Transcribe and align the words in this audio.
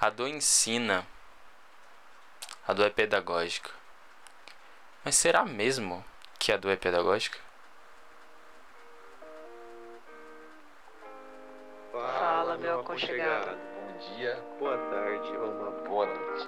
A 0.00 0.08
dor 0.08 0.28
ensina. 0.28 1.06
A 2.66 2.72
dor 2.72 2.86
é 2.86 2.90
pedagógica. 2.90 3.70
Mas 5.04 5.14
será 5.14 5.44
mesmo 5.44 6.02
que 6.38 6.50
a 6.50 6.56
dor 6.56 6.70
é 6.70 6.76
pedagógica? 6.76 7.38
Fala, 11.92 12.56
meu 12.56 12.80
aconchegado. 12.80 13.58
Bom 13.58 14.16
dia, 14.16 14.42
boa 14.58 14.78
tarde 14.78 15.36
ou 15.36 15.50
uma 15.50 15.70
boa 15.86 16.06
noite. 16.06 16.46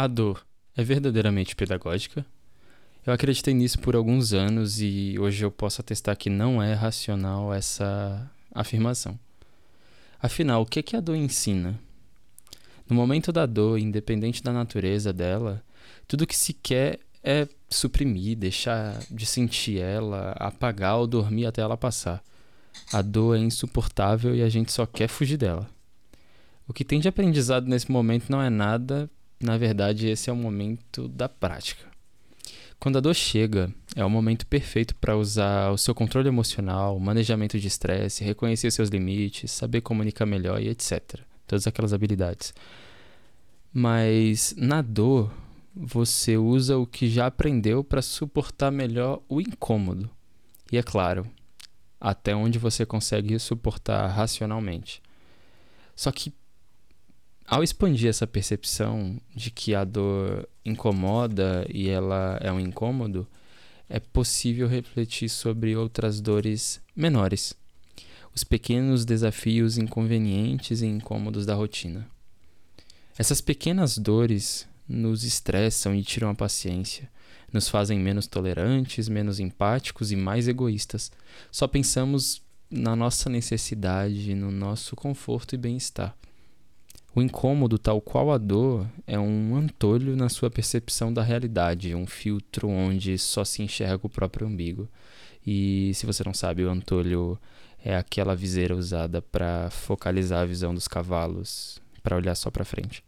A 0.00 0.06
dor 0.06 0.46
é 0.74 0.82
verdadeiramente 0.82 1.54
pedagógica? 1.54 2.24
Eu 3.04 3.12
acreditei 3.12 3.52
nisso 3.52 3.78
por 3.78 3.94
alguns 3.94 4.32
anos 4.32 4.80
e 4.80 5.16
hoje 5.18 5.44
eu 5.44 5.50
posso 5.50 5.82
atestar 5.82 6.16
que 6.16 6.30
não 6.30 6.62
é 6.62 6.72
racional 6.72 7.52
essa 7.52 8.30
afirmação. 8.50 9.20
Afinal, 10.18 10.62
o 10.62 10.64
que, 10.64 10.82
que 10.82 10.96
a 10.96 11.00
dor 11.00 11.16
ensina? 11.16 11.78
No 12.88 12.96
momento 12.96 13.30
da 13.30 13.44
dor, 13.44 13.78
independente 13.78 14.42
da 14.42 14.54
natureza 14.54 15.12
dela, 15.12 15.62
tudo 16.08 16.26
que 16.26 16.34
se 16.34 16.54
quer 16.54 16.98
é 17.22 17.46
suprimir, 17.68 18.38
deixar 18.38 18.98
de 19.10 19.26
sentir 19.26 19.80
ela, 19.80 20.32
apagar 20.38 20.96
ou 20.96 21.06
dormir 21.06 21.44
até 21.44 21.60
ela 21.60 21.76
passar. 21.76 22.24
A 22.90 23.02
dor 23.02 23.36
é 23.36 23.40
insuportável 23.40 24.34
e 24.34 24.42
a 24.42 24.48
gente 24.48 24.72
só 24.72 24.86
quer 24.86 25.08
fugir 25.08 25.36
dela. 25.36 25.68
O 26.66 26.72
que 26.72 26.86
tem 26.86 27.00
de 27.00 27.08
aprendizado 27.08 27.66
nesse 27.66 27.92
momento 27.92 28.30
não 28.30 28.40
é 28.40 28.48
nada, 28.48 29.10
na 29.42 29.56
verdade, 29.56 30.08
esse 30.08 30.28
é 30.28 30.32
o 30.32 30.36
momento 30.36 31.08
da 31.08 31.28
prática. 31.28 31.88
Quando 32.78 32.96
a 32.96 33.00
dor 33.00 33.14
chega, 33.14 33.72
é 33.94 34.04
o 34.04 34.08
momento 34.08 34.46
perfeito 34.46 34.94
para 34.94 35.16
usar 35.16 35.70
o 35.70 35.76
seu 35.76 35.94
controle 35.94 36.28
emocional, 36.28 36.98
manejamento 36.98 37.58
de 37.58 37.68
estresse, 37.68 38.24
reconhecer 38.24 38.70
seus 38.70 38.88
limites, 38.88 39.50
saber 39.50 39.82
comunicar 39.82 40.24
melhor 40.24 40.62
e 40.62 40.68
etc. 40.68 41.20
Todas 41.46 41.66
aquelas 41.66 41.92
habilidades. 41.92 42.54
Mas 43.72 44.54
na 44.56 44.80
dor, 44.80 45.32
você 45.74 46.36
usa 46.36 46.78
o 46.78 46.86
que 46.86 47.08
já 47.08 47.26
aprendeu 47.26 47.84
para 47.84 48.02
suportar 48.02 48.70
melhor 48.70 49.22
o 49.28 49.40
incômodo. 49.40 50.10
E 50.72 50.78
é 50.78 50.82
claro, 50.82 51.26
até 52.00 52.34
onde 52.34 52.58
você 52.58 52.86
consegue 52.86 53.38
suportar 53.38 54.06
racionalmente. 54.08 55.02
Só 55.94 56.10
que 56.10 56.32
ao 57.50 57.64
expandir 57.64 58.08
essa 58.08 58.28
percepção 58.28 59.20
de 59.34 59.50
que 59.50 59.74
a 59.74 59.82
dor 59.82 60.48
incomoda 60.64 61.66
e 61.68 61.88
ela 61.88 62.38
é 62.40 62.52
um 62.52 62.60
incômodo, 62.60 63.26
é 63.88 63.98
possível 63.98 64.68
refletir 64.68 65.28
sobre 65.28 65.74
outras 65.74 66.20
dores 66.20 66.80
menores, 66.94 67.52
os 68.32 68.44
pequenos 68.44 69.04
desafios 69.04 69.76
inconvenientes 69.78 70.80
e 70.80 70.86
incômodos 70.86 71.44
da 71.44 71.56
rotina. 71.56 72.08
Essas 73.18 73.40
pequenas 73.40 73.98
dores 73.98 74.64
nos 74.88 75.24
estressam 75.24 75.92
e 75.92 76.04
tiram 76.04 76.30
a 76.30 76.34
paciência, 76.36 77.10
nos 77.52 77.68
fazem 77.68 77.98
menos 77.98 78.28
tolerantes, 78.28 79.08
menos 79.08 79.40
empáticos 79.40 80.12
e 80.12 80.16
mais 80.16 80.46
egoístas. 80.46 81.10
Só 81.50 81.66
pensamos 81.66 82.40
na 82.70 82.94
nossa 82.94 83.28
necessidade, 83.28 84.36
no 84.36 84.52
nosso 84.52 84.94
conforto 84.94 85.56
e 85.56 85.58
bem-estar. 85.58 86.16
O 87.12 87.20
incômodo, 87.20 87.76
tal 87.76 88.00
qual 88.00 88.30
a 88.30 88.38
dor, 88.38 88.86
é 89.04 89.18
um 89.18 89.56
antolho 89.56 90.14
na 90.14 90.28
sua 90.28 90.48
percepção 90.48 91.12
da 91.12 91.22
realidade, 91.24 91.92
um 91.92 92.06
filtro 92.06 92.68
onde 92.68 93.18
só 93.18 93.44
se 93.44 93.62
enxerga 93.62 94.06
o 94.06 94.10
próprio 94.10 94.46
umbigo. 94.46 94.88
E 95.44 95.90
se 95.94 96.06
você 96.06 96.22
não 96.22 96.32
sabe, 96.32 96.64
o 96.64 96.70
antolho 96.70 97.36
é 97.84 97.96
aquela 97.96 98.36
viseira 98.36 98.76
usada 98.76 99.20
para 99.20 99.70
focalizar 99.70 100.42
a 100.42 100.46
visão 100.46 100.72
dos 100.72 100.86
cavalos, 100.86 101.82
para 102.00 102.16
olhar 102.16 102.36
só 102.36 102.48
para 102.48 102.64
frente. 102.64 103.02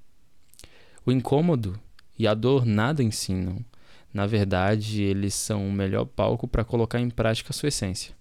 O 1.06 1.12
incômodo 1.12 1.78
e 2.18 2.26
a 2.26 2.34
dor 2.34 2.66
nada 2.66 3.04
ensinam. 3.04 3.64
Na 4.12 4.26
verdade, 4.26 5.00
eles 5.00 5.32
são 5.32 5.68
o 5.68 5.72
melhor 5.72 6.06
palco 6.06 6.48
para 6.48 6.64
colocar 6.64 6.98
em 6.98 7.08
prática 7.08 7.50
a 7.50 7.54
sua 7.54 7.68
essência, 7.68 8.14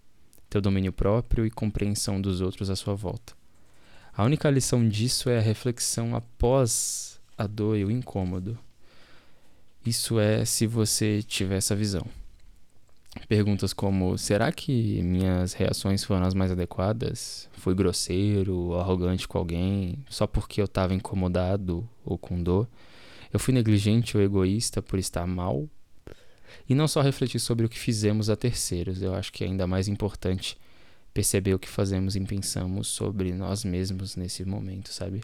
teu 0.47 0.61
domínio 0.61 0.93
próprio 0.93 1.43
e 1.43 1.49
compreensão 1.49 2.21
dos 2.21 2.39
outros 2.39 2.69
à 2.69 2.75
sua 2.75 2.93
volta. 2.93 3.40
A 4.13 4.25
única 4.25 4.49
lição 4.49 4.87
disso 4.87 5.29
é 5.29 5.37
a 5.37 5.41
reflexão 5.41 6.15
após 6.15 7.19
a 7.37 7.47
dor 7.47 7.77
e 7.77 7.85
o 7.85 7.91
incômodo. 7.91 8.57
Isso 9.85 10.19
é 10.19 10.43
se 10.43 10.67
você 10.67 11.23
tiver 11.23 11.57
essa 11.57 11.75
visão. 11.75 12.05
Perguntas 13.27 13.71
como: 13.71 14.17
será 14.17 14.51
que 14.51 15.01
minhas 15.01 15.53
reações 15.53 16.03
foram 16.03 16.25
as 16.25 16.33
mais 16.33 16.51
adequadas? 16.51 17.49
Fui 17.53 17.73
grosseiro 17.73 18.75
arrogante 18.75 19.27
com 19.27 19.37
alguém 19.37 19.97
só 20.09 20.27
porque 20.27 20.61
eu 20.61 20.65
estava 20.65 20.93
incomodado 20.93 21.87
ou 22.03 22.17
com 22.17 22.41
dor? 22.43 22.67
Eu 23.31 23.39
fui 23.39 23.53
negligente 23.53 24.17
ou 24.17 24.23
egoísta 24.23 24.81
por 24.81 24.99
estar 24.99 25.25
mal? 25.25 25.69
E 26.67 26.75
não 26.75 26.87
só 26.87 27.01
refletir 27.01 27.39
sobre 27.39 27.65
o 27.65 27.69
que 27.69 27.79
fizemos 27.79 28.29
a 28.29 28.35
terceiros, 28.35 29.01
eu 29.01 29.15
acho 29.15 29.31
que 29.31 29.43
é 29.43 29.47
ainda 29.47 29.65
mais 29.65 29.87
importante 29.87 30.57
perceber 31.13 31.53
o 31.53 31.59
que 31.59 31.67
fazemos 31.67 32.15
e 32.15 32.21
pensamos 32.21 32.87
sobre 32.87 33.33
nós 33.33 33.63
mesmos 33.63 34.15
nesse 34.15 34.45
momento, 34.45 34.89
sabe? 34.93 35.21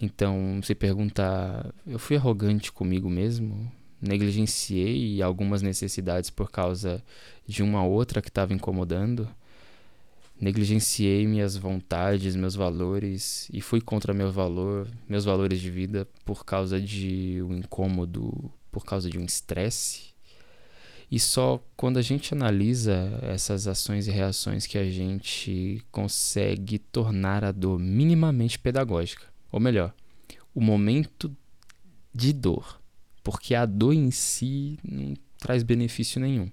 Então, 0.00 0.60
se 0.62 0.74
perguntar, 0.74 1.72
eu 1.86 1.98
fui 1.98 2.16
arrogante 2.16 2.72
comigo 2.72 3.08
mesmo? 3.08 3.70
Negligenciei 4.00 5.20
algumas 5.20 5.60
necessidades 5.60 6.30
por 6.30 6.50
causa 6.50 7.04
de 7.46 7.62
uma 7.62 7.84
outra 7.84 8.22
que 8.22 8.28
estava 8.28 8.54
incomodando? 8.54 9.28
Negligenciei 10.40 11.26
minhas 11.26 11.54
vontades, 11.54 12.34
meus 12.34 12.54
valores 12.54 13.46
e 13.52 13.60
fui 13.60 13.78
contra 13.78 14.14
meu 14.14 14.32
valor, 14.32 14.88
meus 15.06 15.26
valores 15.26 15.60
de 15.60 15.70
vida 15.70 16.08
por 16.24 16.46
causa 16.46 16.80
de 16.80 17.42
um 17.42 17.54
incômodo, 17.54 18.50
por 18.72 18.86
causa 18.86 19.10
de 19.10 19.18
um 19.18 19.24
estresse? 19.24 20.09
E 21.10 21.18
só 21.18 21.60
quando 21.76 21.98
a 21.98 22.02
gente 22.02 22.32
analisa 22.32 23.18
essas 23.22 23.66
ações 23.66 24.06
e 24.06 24.10
reações 24.12 24.66
que 24.66 24.78
a 24.78 24.88
gente 24.88 25.82
consegue 25.90 26.78
tornar 26.78 27.42
a 27.44 27.50
dor 27.50 27.78
minimamente 27.80 28.58
pedagógica. 28.58 29.26
Ou 29.50 29.58
melhor, 29.58 29.92
o 30.54 30.60
momento 30.60 31.34
de 32.14 32.32
dor. 32.32 32.80
Porque 33.24 33.54
a 33.54 33.66
dor 33.66 33.92
em 33.92 34.10
si 34.12 34.78
não 34.84 35.14
traz 35.38 35.64
benefício 35.64 36.20
nenhum. 36.20 36.48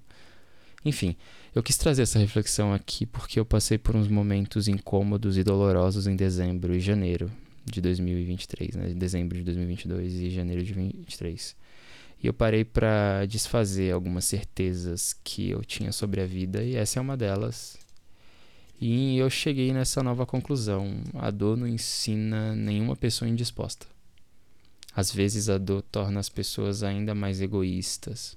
Enfim, 0.84 1.16
eu 1.53 1.62
quis 1.62 1.78
trazer 1.78 2.03
essa 2.03 2.17
reflexão 2.17 2.73
aqui 2.73 3.06
porque 3.06 3.40
eu 3.40 3.46
passei 3.46 3.78
por 3.78 3.96
uns 3.96 4.07
momentos 4.07 4.67
incômodos 4.67 5.38
e 5.38 5.44
dolorosos 5.44 6.07
em 6.07 6.16
dezembro 6.16 6.75
e 6.75 6.79
janeiro 6.79 7.31
de 7.66 7.81
2023, 7.81 8.75
né? 8.75 8.94
Dezembro 8.96 9.38
de 9.38 9.44
2022 9.44 10.13
e 10.13 10.29
janeiro 10.29 10.63
de 10.63 10.73
2023. 10.73 11.56
E 12.22 12.28
eu 12.28 12.33
parei 12.33 12.66
para 12.66 13.25
desfazer 13.25 13.94
algumas 13.94 14.25
certezas 14.25 15.13
que 15.23 15.51
eu 15.51 15.63
tinha 15.63 15.91
sobre 15.91 16.22
a 16.22 16.25
vida 16.25 16.64
e 16.64 16.75
essa 16.75 16.99
é 16.99 17.02
uma 17.02 17.16
delas. 17.16 17.78
E 18.79 19.17
eu 19.17 19.29
cheguei 19.29 19.72
nessa 19.72 20.03
nova 20.03 20.25
conclusão: 20.25 21.02
a 21.16 21.29
dor 21.31 21.58
não 21.58 21.67
ensina 21.67 22.55
nenhuma 22.55 22.96
pessoa 22.96 23.29
indisposta. 23.29 23.85
Às 24.96 25.11
vezes 25.11 25.47
a 25.47 25.58
dor 25.58 25.84
torna 25.84 26.19
as 26.19 26.29
pessoas 26.29 26.81
ainda 26.81 27.14
mais 27.14 27.40
egoístas. 27.40 28.35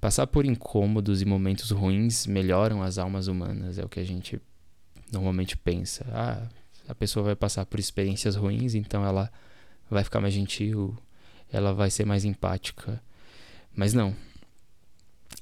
Passar 0.00 0.26
por 0.26 0.44
incômodos 0.44 1.22
e 1.22 1.24
momentos 1.24 1.70
ruins 1.70 2.26
melhoram 2.26 2.82
as 2.82 2.98
almas 2.98 3.26
humanas, 3.26 3.78
é 3.78 3.84
o 3.84 3.88
que 3.88 3.98
a 3.98 4.04
gente 4.04 4.40
normalmente 5.10 5.56
pensa. 5.56 6.06
Ah, 6.12 6.46
a 6.86 6.94
pessoa 6.94 7.24
vai 7.24 7.34
passar 7.34 7.66
por 7.66 7.80
experiências 7.80 8.36
ruins, 8.36 8.74
então 8.74 9.04
ela 9.04 9.30
vai 9.90 10.04
ficar 10.04 10.20
mais 10.20 10.34
gentil, 10.34 10.96
ela 11.52 11.72
vai 11.72 11.90
ser 11.90 12.04
mais 12.04 12.24
empática. 12.24 13.02
Mas 13.74 13.94
não. 13.94 14.14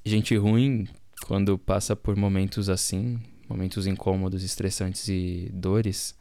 Gente 0.05 0.37
ruim, 0.37 0.87
quando 1.26 1.58
passa 1.58 1.97
por 1.97 2.17
momentos 2.17 2.69
assim, 2.69 3.19
momentos 3.49 3.87
incômodos, 3.87 4.43
estressantes 4.43 5.08
e 5.08 5.50
dores, 5.53 6.14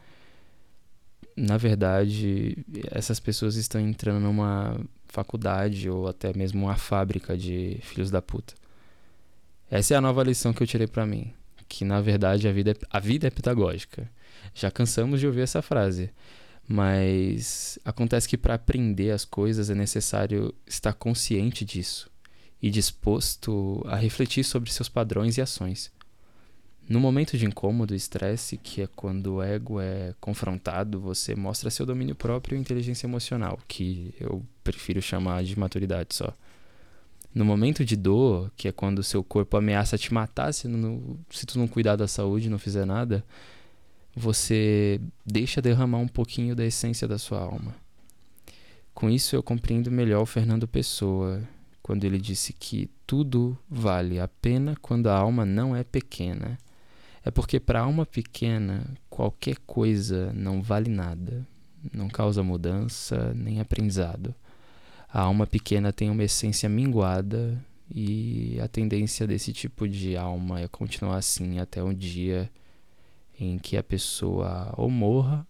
na 1.36 1.58
verdade, 1.58 2.58
essas 2.92 3.20
pessoas 3.20 3.56
estão 3.56 3.82
entrando 3.82 4.22
numa 4.22 4.80
faculdade 5.08 5.90
ou 5.90 6.08
até 6.08 6.36
mesmo 6.36 6.66
uma 6.66 6.76
fábrica 6.76 7.38
de 7.38 7.78
filhos 7.82 8.10
da 8.10 8.22
puta. 8.22 8.54
Essa 9.70 9.96
é 9.96 9.98
a 9.98 10.02
nova 10.02 10.24
lição 10.24 10.54
que 10.54 10.64
eu 10.64 10.68
tirei 10.68 10.88
para 10.88 11.06
mim, 11.06 11.34
que 11.68 11.84
na 11.84 12.00
verdade 12.00 12.48
a 12.48 12.52
vida 12.52 12.72
é, 12.72 12.76
a 12.90 13.00
vida 13.00 13.28
é 13.28 13.30
pedagógica. 13.30 14.10
Já 14.54 14.72
cansamos 14.72 15.20
de 15.20 15.28
ouvir 15.28 15.42
essa 15.42 15.62
frase, 15.62 16.12
mas 16.68 17.78
acontece 17.86 18.28
que 18.28 18.38
para 18.38 18.56
aprender 18.56 19.12
as 19.12 19.24
coisas 19.24 19.70
é 19.70 19.76
necessário 19.76 20.54
estar 20.66 20.94
consciente 20.94 21.64
disso 21.64 22.10
e 22.62 22.70
disposto 22.70 23.84
a 23.86 23.96
refletir 23.96 24.44
sobre 24.44 24.72
seus 24.72 24.90
padrões 24.90 25.38
e 25.38 25.42
ações. 25.42 25.92
No 26.88 27.00
momento 27.00 27.36
de 27.38 27.46
incômodo 27.46 27.94
e 27.94 27.98
estresse, 27.98 28.58
que 28.58 28.84
é 28.84 28.88
quando 28.96 29.36
o 29.36 29.44
ego 29.44 29.80
é 29.80 30.14
confrontado, 30.20 31.00
você 31.00 31.36
mostra 31.36 31.72
seu 31.72 31.86
domínio 31.86 32.16
próprio 32.16 32.56
e 32.56 32.62
inteligência 32.62 33.08
emocional, 33.08 33.60
que 33.68 34.14
eu 34.20 34.44
prefiro 34.64 35.02
chamar 35.02 35.44
de 35.44 35.58
maturidade 35.58 36.14
só. 36.14 36.32
No 37.34 37.44
momento 37.44 37.84
de 37.84 37.96
dor, 37.96 38.52
que 38.56 38.68
é 38.68 38.72
quando 38.72 39.04
seu 39.04 39.24
corpo 39.24 39.58
ameaça 39.58 39.98
te 39.98 40.14
matar 40.14 40.54
se, 40.54 40.68
não, 40.68 41.18
se 41.30 41.46
tu 41.46 41.58
não 41.58 41.68
cuidar 41.68 41.96
da 41.96 42.08
saúde 42.08 42.48
e 42.48 42.50
não 42.50 42.60
fizer 42.60 42.86
nada, 42.86 43.26
você 44.16 45.02
deixa 45.26 45.62
derramar 45.62 45.98
um 45.98 46.08
pouquinho 46.08 46.56
da 46.56 46.66
essência 46.66 47.08
da 47.08 47.18
sua 47.18 47.40
alma. 47.40 47.76
Com 48.94 49.10
isso 49.10 49.36
eu 49.36 49.44
compreendo 49.44 49.92
melhor 49.92 50.22
o 50.22 50.26
Fernando 50.26 50.68
Pessoa, 50.68 51.44
quando 51.84 52.06
ele 52.06 52.18
disse 52.18 52.54
que 52.54 52.90
tudo 53.06 53.58
vale 53.70 54.20
a 54.20 54.28
pena 54.28 54.76
quando 54.82 55.08
a 55.08 55.18
alma 55.18 55.46
não 55.46 55.76
é 55.76 55.84
pequena. 55.84 56.58
É 57.24 57.30
porque 57.30 57.60
para 57.60 57.80
a 57.80 57.84
alma 57.84 58.06
pequena, 58.06 58.86
qualquer 59.10 59.58
coisa 59.66 60.32
não 60.34 60.62
vale 60.62 60.90
nada, 60.90 61.46
não 61.94 62.08
causa 62.08 62.42
mudança 62.42 63.34
nem 63.34 63.60
aprendizado. 63.60 64.34
A 65.12 65.22
alma 65.22 65.46
pequena 65.46 65.92
tem 65.92 66.10
uma 66.10 66.24
essência 66.24 66.70
minguada 66.70 67.62
e 67.94 68.58
a 68.62 68.68
tendência 68.68 69.28
desse 69.28 69.52
tipo 69.52 69.88
de 69.88 70.16
alma 70.16 70.62
é 70.62 70.68
continuar 70.68 71.18
assim 71.18 71.60
até 71.60 71.84
um 71.84 71.94
dia 71.94 72.50
em 73.40 73.58
que 73.58 73.78
a 73.78 73.84
pessoa 73.84 74.74
ou 74.78 74.90
morra 74.90 75.48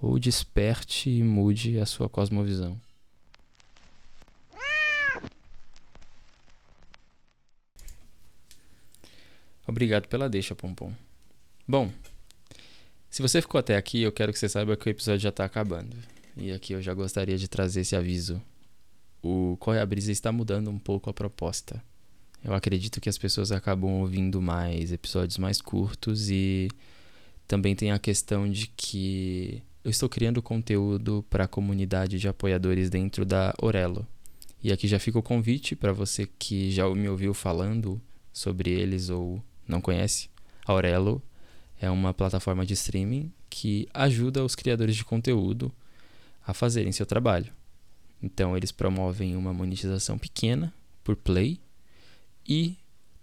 ou 0.00 0.18
desperte 0.18 1.10
e 1.10 1.22
mude 1.22 1.78
a 1.78 1.86
sua 1.86 2.08
cosmovisão. 2.08 2.78
Obrigado 9.66 10.08
pela 10.08 10.28
deixa, 10.28 10.54
Pompom. 10.54 10.92
Bom, 11.66 11.90
se 13.08 13.22
você 13.22 13.40
ficou 13.40 13.58
até 13.58 13.76
aqui, 13.76 14.02
eu 14.02 14.12
quero 14.12 14.32
que 14.32 14.38
você 14.38 14.48
saiba 14.48 14.76
que 14.76 14.88
o 14.88 14.90
episódio 14.90 15.20
já 15.20 15.30
está 15.30 15.44
acabando. 15.44 15.96
E 16.36 16.52
aqui 16.52 16.72
eu 16.72 16.82
já 16.82 16.92
gostaria 16.92 17.38
de 17.38 17.48
trazer 17.48 17.80
esse 17.80 17.96
aviso. 17.96 18.42
O 19.22 19.56
Corre 19.58 19.78
a 19.78 19.86
Brisa 19.86 20.12
está 20.12 20.30
mudando 20.30 20.68
um 20.70 20.78
pouco 20.78 21.08
a 21.08 21.14
proposta. 21.14 21.82
Eu 22.44 22.52
acredito 22.52 23.00
que 23.00 23.08
as 23.08 23.16
pessoas 23.16 23.50
acabam 23.50 23.90
ouvindo 24.00 24.40
mais 24.42 24.92
episódios 24.92 25.38
mais 25.38 25.62
curtos 25.62 26.28
e 26.28 26.68
também 27.48 27.74
tem 27.74 27.90
a 27.90 27.98
questão 27.98 28.48
de 28.50 28.66
que 28.76 29.62
eu 29.82 29.90
estou 29.90 30.08
criando 30.10 30.42
conteúdo 30.42 31.24
para 31.30 31.44
a 31.44 31.48
comunidade 31.48 32.18
de 32.18 32.28
apoiadores 32.28 32.90
dentro 32.90 33.24
da 33.24 33.54
Orelo. 33.60 34.06
E 34.62 34.70
aqui 34.70 34.86
já 34.86 34.98
fica 34.98 35.18
o 35.18 35.22
convite 35.22 35.74
para 35.74 35.92
você 35.92 36.28
que 36.38 36.70
já 36.70 36.88
me 36.90 37.08
ouviu 37.08 37.32
falando 37.32 38.00
sobre 38.32 38.70
eles 38.70 39.08
ou 39.08 39.42
não 39.66 39.80
conhece, 39.80 40.28
a 40.66 40.72
Aurelo 40.72 41.22
é 41.80 41.90
uma 41.90 42.14
plataforma 42.14 42.64
de 42.64 42.74
streaming 42.74 43.32
que 43.48 43.88
ajuda 43.92 44.44
os 44.44 44.54
criadores 44.54 44.96
de 44.96 45.04
conteúdo 45.04 45.72
a 46.46 46.52
fazerem 46.52 46.92
seu 46.92 47.06
trabalho. 47.06 47.52
Então, 48.22 48.56
eles 48.56 48.72
promovem 48.72 49.36
uma 49.36 49.52
monetização 49.52 50.18
pequena 50.18 50.72
por 51.02 51.14
play 51.14 51.60
e 52.46 52.76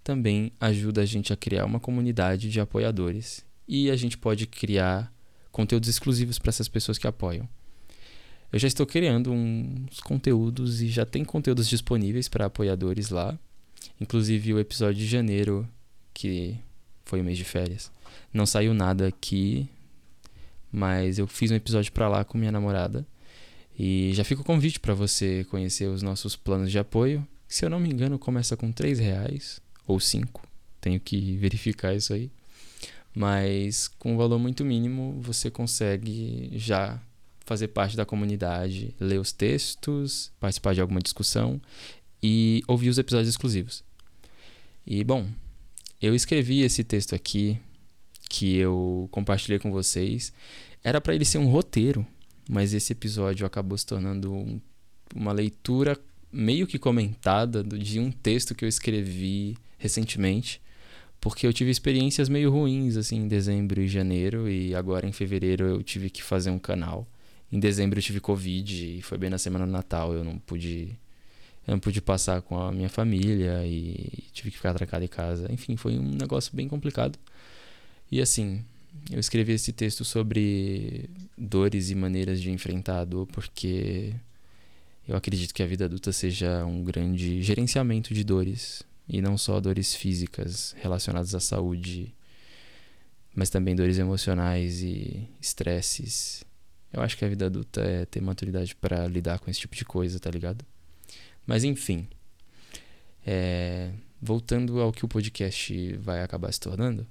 também 0.04 0.52
ajuda 0.60 1.02
a 1.02 1.06
gente 1.06 1.32
a 1.32 1.38
criar 1.38 1.66
uma 1.66 1.80
comunidade 1.80 2.50
de 2.50 2.60
apoiadores 2.60 3.46
e 3.68 3.90
a 3.90 3.96
gente 3.96 4.18
pode 4.18 4.48
criar 4.48 5.14
conteúdos 5.52 5.90
exclusivos 5.90 6.40
para 6.40 6.50
essas 6.50 6.68
pessoas 6.68 6.98
que 6.98 7.08
apoiam. 7.08 7.48
Eu 8.52 8.60
já 8.60 8.68
estou 8.68 8.86
criando 8.86 9.32
uns 9.32 10.00
conteúdos 10.02 10.82
e 10.82 10.90
já 10.90 11.06
tem 11.06 11.24
conteúdos 11.24 11.70
disponíveis 11.70 12.28
para 12.28 12.48
apoiadores 12.48 13.10
lá. 13.10 13.40
Inclusive 14.00 14.54
o 14.54 14.60
episódio 14.60 15.00
de 15.00 15.08
janeiro 15.08 15.68
que 16.14 16.58
foi 17.06 17.22
o 17.22 17.24
mês 17.24 17.38
de 17.38 17.46
férias. 17.46 17.92
Não 18.34 18.46
saiu 18.46 18.74
nada 18.74 19.08
aqui, 19.08 19.70
mas 20.72 21.18
eu 21.18 21.28
fiz 21.28 21.50
um 21.52 21.56
episódio 21.56 21.92
para 21.94 22.10
lá 22.10 22.26
com 22.26 22.38
minha 22.38 22.52
namorada. 22.52 23.08
E 23.78 24.12
já 24.14 24.24
fica 24.24 24.42
o 24.42 24.46
convite 24.46 24.80
para 24.80 24.94
você 24.94 25.46
conhecer 25.46 25.88
os 25.88 26.02
nossos 26.02 26.36
planos 26.36 26.70
de 26.70 26.78
apoio. 26.78 27.26
Se 27.52 27.66
eu 27.66 27.70
não 27.70 27.82
me 27.82 27.90
engano, 27.90 28.18
começa 28.18 28.56
com 28.56 28.72
3 28.72 28.98
reais 28.98 29.60
ou 29.86 30.00
5. 30.00 30.42
Tenho 30.80 30.98
que 31.02 31.36
verificar 31.36 31.94
isso 31.94 32.14
aí. 32.14 32.32
Mas 33.14 33.90
com 33.90 34.14
um 34.14 34.18
valor 34.18 34.40
muito 34.40 34.64
mínimo, 34.64 35.20
você 35.22 35.52
consegue 35.52 36.50
já 36.54 36.98
fazer 37.42 37.68
parte 37.68 37.98
da 37.98 38.06
comunidade, 38.06 38.96
ler 38.98 39.20
os 39.20 39.34
textos, 39.34 40.32
participar 40.40 40.74
de 40.74 40.80
alguma 40.80 41.02
discussão 41.02 41.62
e 42.24 42.64
ouvir 42.70 42.88
os 42.88 42.98
episódios 42.98 43.28
exclusivos. 43.28 43.84
E 44.88 45.04
bom, 45.04 45.28
eu 46.02 46.16
escrevi 46.16 46.62
esse 46.62 46.86
texto 46.86 47.14
aqui 47.14 47.60
que 48.30 48.56
eu 48.56 49.10
compartilhei 49.12 49.60
com 49.60 49.74
vocês. 49.74 50.32
Era 50.82 51.02
para 51.02 51.14
ele 51.14 51.26
ser 51.26 51.38
um 51.38 51.50
roteiro, 51.50 52.08
mas 52.50 52.74
esse 52.74 52.94
episódio 52.94 53.46
acabou 53.46 53.78
se 53.78 53.86
tornando 53.86 54.34
um, 54.34 54.62
uma 55.14 55.34
leitura 55.34 56.00
meio 56.32 56.66
que 56.68 56.80
comentada 56.80 57.64
de 57.64 58.00
um 58.00 58.12
texto 58.12 58.56
que 58.56 58.64
eu 58.64 58.70
escrevi 58.70 59.58
recentemente, 59.78 60.62
porque 61.20 61.46
eu 61.46 61.54
tive 61.54 61.70
experiências 61.70 62.30
meio 62.30 62.52
ruins 62.52 62.98
assim 62.98 63.18
em 63.18 63.28
dezembro 63.28 63.82
e 63.82 63.88
janeiro 63.88 64.50
e 64.50 64.74
agora 64.74 65.08
em 65.08 65.12
fevereiro 65.12 65.66
eu 65.66 65.84
tive 65.84 66.10
que 66.10 66.24
fazer 66.24 66.50
um 66.50 66.60
canal. 66.60 67.08
Em 67.52 67.60
dezembro 67.60 68.00
eu 68.00 68.04
tive 68.04 68.20
covid 68.20 68.98
e 68.98 69.02
foi 69.02 69.18
bem 69.18 69.30
na 69.30 69.38
semana 69.38 69.66
do 69.66 69.72
Natal, 69.72 70.14
eu 70.14 70.24
não 70.24 70.38
pude 70.40 70.98
eu 71.68 71.74
não 71.74 71.80
pude 71.80 72.02
passar 72.02 72.42
com 72.42 72.60
a 72.60 72.72
minha 72.72 72.90
família 72.90 73.66
e 73.66 74.24
tive 74.34 74.50
que 74.50 74.58
ficar 74.58 74.74
trancado 74.74 75.06
em 75.06 75.08
casa. 75.08 75.52
Enfim, 75.52 75.76
foi 75.78 75.98
um 75.98 76.12
negócio 76.12 76.56
bem 76.56 76.68
complicado. 76.68 77.20
E 78.12 78.20
assim, 78.20 78.64
eu 79.12 79.20
escrevi 79.20 79.54
esse 79.54 79.72
texto 79.72 80.04
sobre 80.04 81.10
dores 81.38 81.90
e 81.92 81.96
maneiras 81.96 82.42
de 82.42 82.52
enfrentar 82.52 83.02
a 83.02 83.06
dor, 83.06 83.28
porque 83.28 84.14
eu 85.12 85.18
acredito 85.18 85.54
que 85.54 85.62
a 85.62 85.68
vida 85.68 85.84
adulta 85.84 86.14
seja 86.14 86.66
um 86.66 86.86
grande 86.86 87.42
gerenciamento 87.42 88.14
de 88.14 88.24
dores, 88.24 88.82
e 89.10 89.22
não 89.22 89.38
só 89.38 89.60
dores 89.60 89.94
físicas 89.94 90.74
relacionadas 90.80 91.36
à 91.36 91.40
saúde, 91.42 92.16
mas 93.36 93.50
também 93.50 93.76
dores 93.76 93.98
emocionais 93.98 94.82
e 94.82 95.28
estresses. 95.42 96.46
Eu 96.94 97.02
acho 97.02 97.18
que 97.18 97.26
a 97.26 97.28
vida 97.28 97.48
adulta 97.48 97.82
é 97.82 98.06
ter 98.06 98.22
maturidade 98.22 98.74
para 98.74 99.06
lidar 99.06 99.40
com 99.40 99.52
esse 99.52 99.60
tipo 99.60 99.76
de 99.76 99.84
coisa, 99.84 100.18
tá 100.18 100.32
ligado? 100.32 100.66
Mas 101.46 101.66
enfim, 101.66 102.08
é, 103.28 103.92
voltando 104.22 104.80
ao 104.80 104.94
que 104.94 105.04
o 105.04 105.10
podcast 105.10 105.98
vai 105.98 106.22
acabar 106.22 106.54
se 106.54 106.60
tornando, 106.62 107.06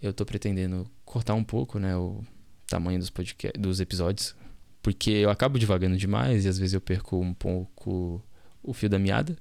eu 0.00 0.12
estou 0.12 0.24
pretendendo 0.24 0.88
cortar 1.04 1.34
um 1.34 1.42
pouco 1.42 1.80
né, 1.80 1.96
o 1.96 2.24
tamanho 2.68 3.00
dos, 3.00 3.10
podcast, 3.10 3.58
dos 3.58 3.80
episódios, 3.80 4.36
porque 4.82 5.10
eu 5.10 5.30
acabo 5.30 5.58
divagando 5.58 5.96
demais 5.96 6.44
e 6.44 6.48
às 6.48 6.58
vezes 6.58 6.74
eu 6.74 6.80
perco 6.80 7.18
um 7.18 7.32
pouco 7.32 8.22
o 8.62 8.72
fio 8.72 8.88
da 8.88 8.98
meada. 8.98 9.36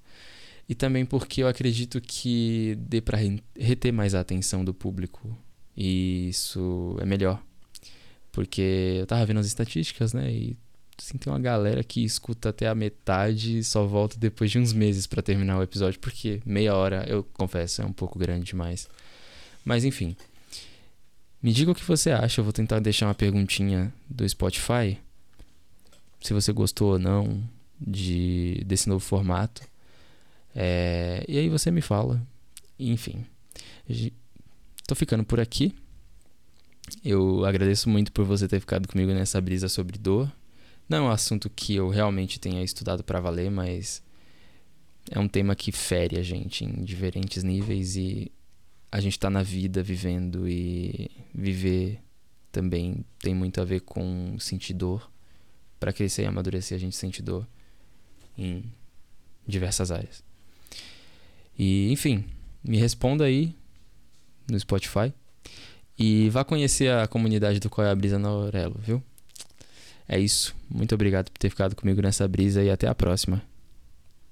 E 0.69 0.75
também 0.75 1.05
porque 1.05 1.43
eu 1.43 1.47
acredito 1.47 1.99
que 1.99 2.77
dê 2.79 3.01
para 3.01 3.17
reter 3.57 3.91
mais 3.91 4.15
a 4.15 4.21
atenção 4.21 4.63
do 4.63 4.73
público. 4.73 5.37
E 5.75 6.29
isso 6.29 6.95
é 7.01 7.05
melhor. 7.05 7.41
Porque 8.31 8.97
eu 8.99 9.05
tava 9.05 9.25
vendo 9.25 9.39
as 9.39 9.47
estatísticas, 9.47 10.13
né? 10.13 10.31
E 10.31 10.57
Assim, 11.01 11.17
tem 11.17 11.33
uma 11.33 11.39
galera 11.39 11.83
que 11.83 12.03
escuta 12.03 12.49
até 12.49 12.67
a 12.67 12.75
metade 12.75 13.57
e 13.57 13.63
só 13.63 13.85
volta 13.87 14.17
depois 14.19 14.51
de 14.51 14.59
uns 14.59 14.71
meses 14.71 15.07
para 15.07 15.21
terminar 15.23 15.57
o 15.57 15.63
episódio, 15.63 15.99
porque 15.99 16.39
meia 16.45 16.75
hora, 16.75 17.03
eu 17.07 17.23
confesso, 17.23 17.81
é 17.81 17.85
um 17.85 17.91
pouco 17.91 18.19
grande 18.19 18.45
demais. 18.45 18.87
Mas 19.65 19.83
enfim. 19.83 20.15
Me 21.41 21.51
diga 21.51 21.71
o 21.71 21.75
que 21.75 21.83
você 21.83 22.11
acha, 22.11 22.39
eu 22.39 22.43
vou 22.43 22.53
tentar 22.53 22.79
deixar 22.79 23.07
uma 23.07 23.15
perguntinha 23.15 23.91
do 24.07 24.27
Spotify. 24.29 24.99
Se 26.21 26.33
você 26.33 26.53
gostou 26.53 26.93
ou 26.93 26.99
não 26.99 27.43
de, 27.79 28.63
desse 28.65 28.87
novo 28.87 29.03
formato. 29.03 29.61
É, 30.55 31.25
e 31.27 31.37
aí 31.37 31.49
você 31.49 31.71
me 31.71 31.81
fala. 31.81 32.21
Enfim. 32.79 33.25
Tô 34.87 34.95
ficando 34.95 35.23
por 35.23 35.39
aqui. 35.39 35.73
Eu 37.03 37.45
agradeço 37.45 37.89
muito 37.89 38.11
por 38.11 38.25
você 38.25 38.47
ter 38.47 38.59
ficado 38.59 38.87
comigo 38.87 39.11
nessa 39.11 39.41
brisa 39.41 39.67
sobre 39.67 39.97
dor. 39.97 40.31
Não 40.87 40.97
é 40.97 41.01
um 41.01 41.09
assunto 41.09 41.49
que 41.49 41.75
eu 41.75 41.89
realmente 41.89 42.39
tenha 42.39 42.63
estudado 42.63 43.03
para 43.03 43.19
valer, 43.19 43.49
mas 43.49 44.03
é 45.09 45.19
um 45.19 45.27
tema 45.27 45.55
que 45.55 45.71
fere 45.71 46.17
a 46.17 46.23
gente 46.23 46.65
em 46.65 46.83
diferentes 46.83 47.43
níveis 47.43 47.95
e 47.95 48.31
a 48.91 48.99
gente 48.99 49.13
está 49.13 49.29
na 49.29 49.41
vida 49.41 49.81
vivendo 49.81 50.47
e 50.47 51.09
viver 51.33 51.99
também 52.51 53.05
tem 53.19 53.33
muito 53.33 53.61
a 53.61 53.65
ver 53.65 53.81
com 53.81 54.37
sentir 54.37 54.73
dor. 54.73 55.10
Para 55.81 55.91
crescer 55.91 56.21
e 56.21 56.25
amadurecer, 56.27 56.75
a 56.75 56.79
gente 56.79 56.95
sente 56.95 57.23
dor 57.23 57.47
em 58.37 58.63
diversas 59.47 59.89
áreas. 59.89 60.23
E, 61.57 61.91
enfim, 61.91 62.23
me 62.63 62.77
responda 62.77 63.23
aí 63.25 63.55
no 64.47 64.59
Spotify. 64.59 65.11
E 65.97 66.29
vá 66.29 66.43
conhecer 66.43 66.91
a 66.91 67.07
comunidade 67.07 67.59
do 67.59 67.67
Qual 67.67 67.85
é 67.85 67.89
a 67.89 67.95
Brisa 67.95 68.19
na 68.19 68.29
Aurelo, 68.29 68.75
viu? 68.79 69.01
É 70.07 70.19
isso. 70.19 70.55
Muito 70.69 70.93
obrigado 70.93 71.31
por 71.31 71.39
ter 71.39 71.49
ficado 71.49 71.75
comigo 71.75 71.99
nessa 71.99 72.27
brisa 72.27 72.61
e 72.61 72.69
até 72.69 72.87
a 72.87 72.93
próxima. 72.93 73.41